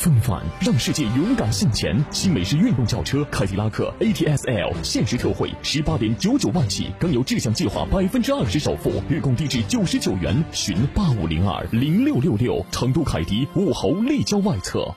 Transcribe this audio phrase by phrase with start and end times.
[0.00, 10.42] 风范让世界勇敢向前，新美式运动轿车凯迪拉克 ATS-L 限时特惠十八点九九万起，更有志向计划百分之二十首付，月供低至九十九元。
[10.52, 14.96] 寻八五零二零六六六，成都凯迪武侯立交外侧。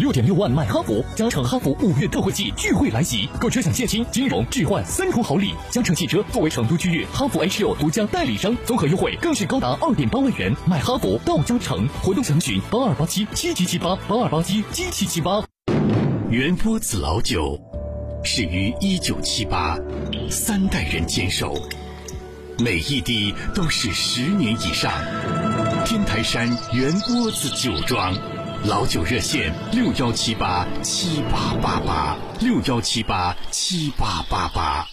[0.00, 5.52] 六点六万买哈弗，加诚哈弗五月特惠季聚会来袭，购车享现金、金融、置换三重好礼。
[5.68, 10.56] 嘉诚汽车作为成都区域哈弗 H 六独家代理商，综合优惠更是高达二点八万元。
[10.64, 15.44] 买哈弗到嘉诚，活动详询八二八七七七七八八二八七七七七八。
[16.30, 17.60] 元波子老酒
[18.24, 19.76] 始于一九七八，
[20.30, 21.54] 三代人坚守，
[22.58, 24.90] 每一滴都是十年以上。
[25.84, 28.16] 天台山元波子酒庄。
[28.68, 34.86] 老酒热线六幺七八七八八八六幺七八七八八八。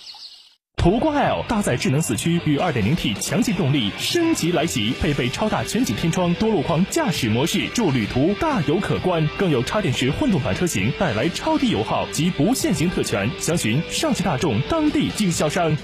[0.77, 9.27] 途观 L 搭载智能四驱与 2.0T 强劲动力升级来袭，配备超大全景天窗、多路况驾驶模式，助旅途大有可观。
[9.37, 13.29] 更有插电式混动版车型带来超低油耗及不限行特权。
[13.37, 15.75] 详询上汽大众当地经销商。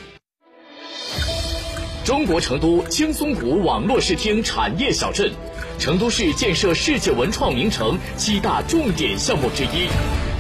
[2.04, 5.32] 中国成都青松谷网络视听产业小镇。
[5.80, 9.88] 成都市建设世界文创名城七大重点项目之一，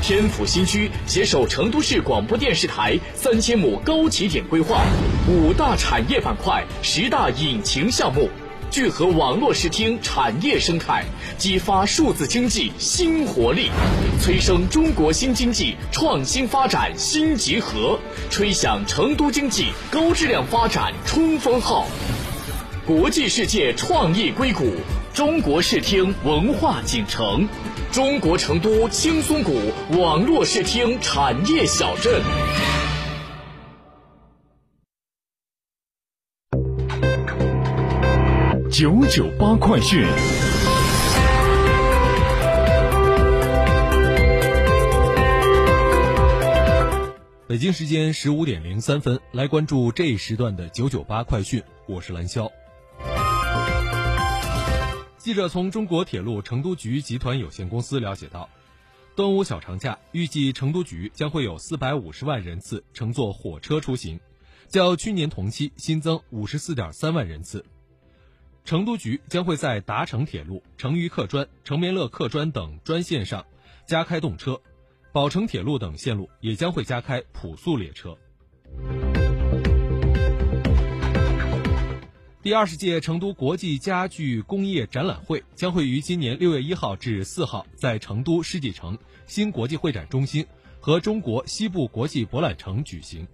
[0.01, 4.83] 天府新区携手成都市广播电视台三千亩高起点规划，
[5.27, 8.29] 五大产业板块、十大引擎项目，
[8.73, 11.05] 聚合网络视听产业生态，
[11.37, 13.69] 激发数字经济新活力，
[14.19, 17.99] 催生中国新经济创新发展新集合，
[18.31, 21.85] 吹响成都经济高质量发展冲锋号。
[22.83, 24.73] 国际世界创意硅谷。
[25.13, 27.47] 中国视听文化锦城，
[27.91, 32.19] 中国成都青松谷网络视听产业小镇。
[38.83, 40.05] 九九八快讯。
[47.47, 52.51] 北京时间十五点零三分，来关注这一时段的九九八快讯，我是蓝霄。
[55.17, 58.49] 记者从中国铁路成都局集团有限公司了解到，
[59.15, 64.19] 端午小长假预计成都局将会有四百五十万人次乘坐火车出行，
[64.67, 67.63] 较去年同期新增五十四点三万人次。
[68.65, 73.45] 成都局将会在达成铁路、成渝客专、成绵乐客专等专线上
[73.85, 74.61] 加开动车，
[75.11, 78.17] 宝成铁路等线路也将会加开普速列车。
[82.41, 88.97] 第二十届成都国际家具工业展览会将会于今年六月一号至四号在成都世纪城
[89.27, 90.45] 新国际会展中心
[90.79, 93.27] 和中国西部国际博览城举行。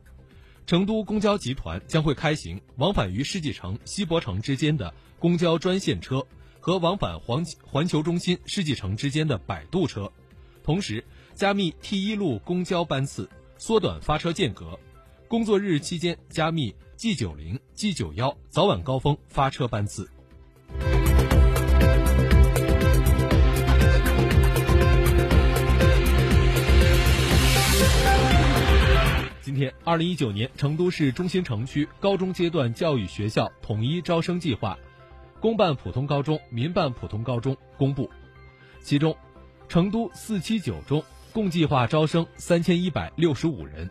[0.69, 6.24] 成都公交集团将会开行往返于世纪城、西博城之间的公交专线车
[6.59, 10.12] 和往返环环球中心世纪城之间的摆渡车，
[10.63, 11.03] 同时
[11.34, 13.28] 加密 T 一路公交班次，
[13.58, 14.79] 缩短发车间隔。
[15.28, 16.75] 工作日期间加密。
[16.96, 20.08] G 九零、G 九幺早晚高峰发车班次。
[29.59, 34.79] 天，二零一九年成都市中心城区高中阶段教育学校统一招生计划，
[35.41, 38.09] 公办普通高中、民办普通高中公布，
[38.82, 39.14] 其中，
[39.67, 41.03] 成都四七九中
[41.34, 43.90] 共计划招生三千一百六十五人。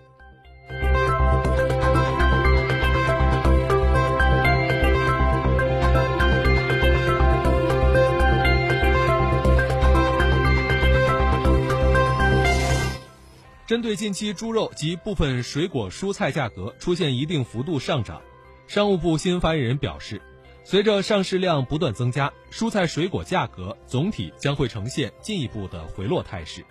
[13.68, 18.22] 针对近期猪肉及部分水果蔬菜价格出现一定幅度上涨，
[18.66, 20.22] 商务部新闻发言人表示，
[20.64, 26.64] 随着上市量不断增加，蔬菜水果价格总体将会呈现进一步的回落态势。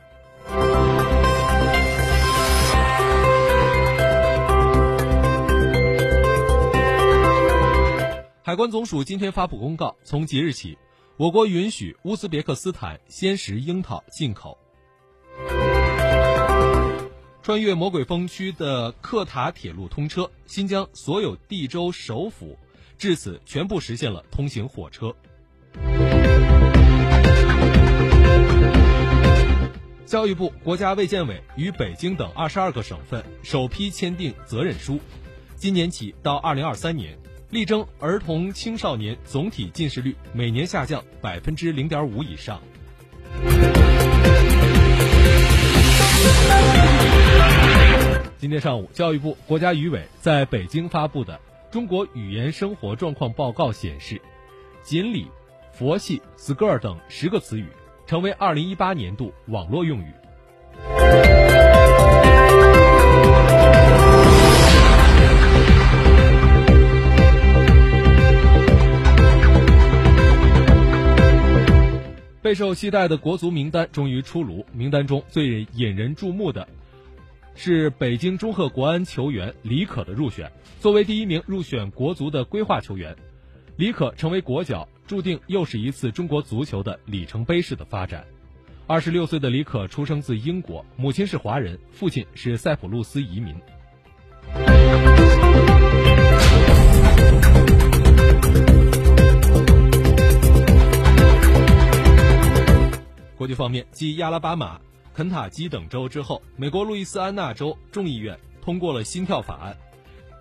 [8.41, 10.75] 海关总署今天发布公告，从即日起，
[11.15, 14.57] 我国允许乌兹别克斯坦鲜食樱桃进口。
[17.47, 22.59] 穿越魔鬼风区的克塔铁路通车，新疆所有地州首府
[22.97, 25.15] 至此全部实现了通行火车。
[30.05, 34.99] 教育部、国家卫健委与北京等二十二个省份首批签订责任书，
[35.55, 37.17] 今年起到二零二三年，
[37.49, 42.61] 力争儿童青少年总体近视率每年下降百分之零点五以上。
[48.37, 51.33] 今天上午，教育部、国家语委在北京发布的
[51.71, 54.21] 《中国语言生活状况报告》显示，
[54.83, 55.27] 锦鲤、
[55.71, 57.67] 佛系、skr 等十个词语。
[58.07, 60.13] 成为二零一八年度网络用语。
[72.41, 76.65] 备受期待的国足名单终于出炉，名单中最引人注目的
[77.59, 80.49] 是北京中赫国安球员李可的入选。
[80.79, 83.15] 作为第一名入选国足的规划球员，
[83.77, 84.87] 李可成为国脚。
[85.07, 88.25] 注定又是一次中国足球的里程碑式的发展。
[88.85, 93.55] 二十六岁的李可出生自英国，母亲是华人，父亲是塞浦路斯移民。
[103.37, 104.79] 国际方面，继亚拉巴马、
[105.17, 109.75] 肯塔基等州之后，美国路易斯安那州众议院通过了心跳法案，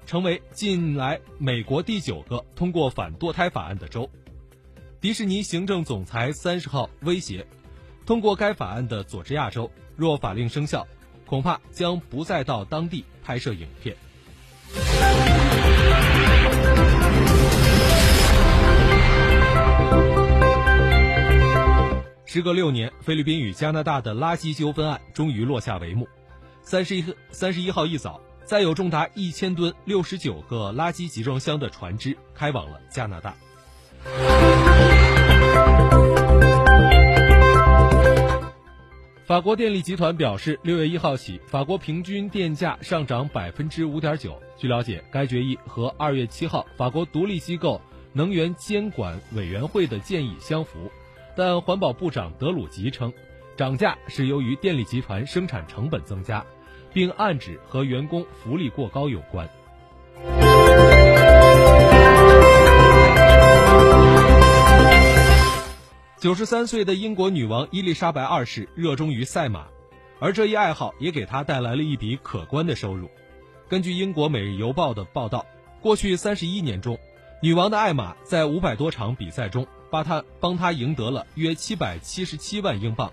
[0.05, 4.06] 成为近来美国第九个通过反堕胎法案的州。
[5.00, 7.46] 迪士尼行政总裁三十号威胁，
[8.05, 10.87] 通过该法案的佐治亚州，若法令生效，
[11.25, 13.96] 恐怕将不再到当地拍摄影片。
[22.37, 26.06] 时隔六年，菲律宾与加拿大的垃圾纠纷案终于落下帷幕。
[26.61, 33.35] 三十一三十一号一早，载有重达一千吨、六十九个垃圾集装箱的船只开往了加拿大。
[39.25, 44.38] 法国电力集团表示，六月一号起，法国平均电价上涨百分之五点九。
[44.59, 47.81] 据了解，该决议和二月七号法国独立机构
[48.12, 50.91] 能源监管委员会的建议相符，
[51.37, 53.12] 但环保部长德鲁吉称，
[53.59, 56.43] 涨价是由于电力集团生产成本增加，
[56.94, 59.47] 并暗指和员工福利过高有关。
[66.19, 69.67] 九十三岁的英国女王伊丽莎白二世热衷于赛马，
[70.19, 73.11] 而这一爱好也给她带来了一笔可观的收入。
[73.69, 75.44] 根据英国《每日邮报》的报道，
[75.83, 76.99] 过去三十一年中，
[77.43, 83.12] 女王的爱马在五百多场比赛中，帮他帮他赢得了约七百七十七万英镑，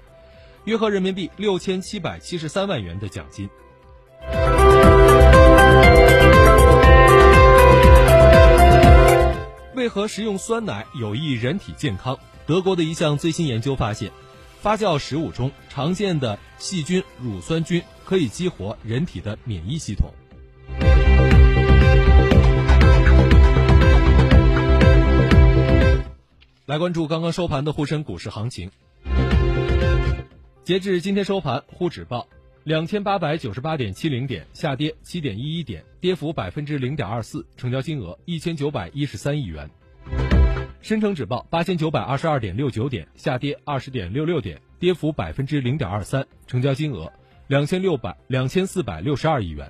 [0.66, 3.50] 约合人民币六千七百七十三万元的奖金。
[9.75, 12.18] 为何食用酸奶有益人体健康？
[12.46, 14.12] 德国的一项最新研究发现，
[14.62, 20.13] 发酵食物中常见的细菌乳酸菌可以激活人体的免疫系统。
[26.65, 28.72] 来关注刚刚收盘的沪深股市行情。
[30.63, 32.29] 截至今天收盘，沪指报
[32.63, 39.70] 两千八百九十八点七零点，下跌七点一一点，跌幅百分之零点二四，成交金额一千九百一十三亿元。
[40.82, 47.12] 深成指报八千九百二十二点六九点，下跌二十点六六点，跌幅百分之零点二三，成交金额
[47.48, 49.70] 两千六百两千四百六十二亿元。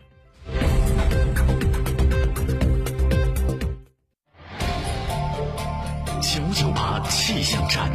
[6.33, 7.91] 九九八气象站。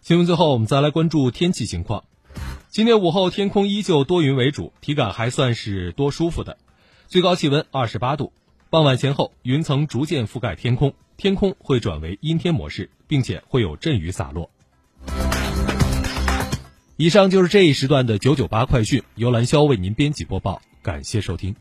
[0.00, 2.04] 新闻最后，我们再来关注天气情况。
[2.68, 6.56] 今天午后天空依旧多云为主，体感还算是多舒服的，
[7.08, 8.32] 最高气温二十八度。
[8.70, 14.48] 傍晚前后，云层逐渐覆盖天空，天空会转为阴天模式，并且会有阵雨洒落。
[16.96, 21.56] 以上就是这一时段的九九八快讯，由兰霄为您编辑播报，感谢收听。